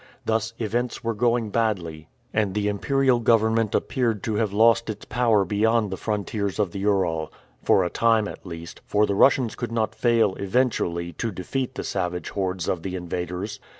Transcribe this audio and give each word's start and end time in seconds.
Thus 0.25 0.55
events 0.57 1.03
were 1.03 1.13
going 1.13 1.51
badly, 1.51 2.07
and 2.33 2.55
the 2.55 2.67
imperial 2.67 3.19
government 3.19 3.75
appeared 3.75 4.23
to 4.23 4.33
have 4.33 4.51
lost 4.51 4.89
its 4.89 5.05
power 5.05 5.45
beyond 5.45 5.91
the 5.91 5.95
frontiers 5.95 6.57
of 6.57 6.71
the 6.71 6.79
Ural 6.79 7.31
for 7.61 7.83
a 7.83 7.89
time 7.91 8.27
at 8.27 8.43
least, 8.43 8.81
for 8.87 9.05
the 9.05 9.13
Russians 9.13 9.53
could 9.55 9.71
not 9.71 9.93
fail 9.93 10.33
eventually 10.37 11.13
to 11.19 11.29
defeat 11.29 11.75
the 11.75 11.83
savage 11.83 12.29
hordes 12.31 12.67
of 12.67 12.81
the 12.81 12.95
invaders. 12.95 13.59